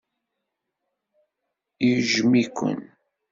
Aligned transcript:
Yejjem-iken. 1.87 2.79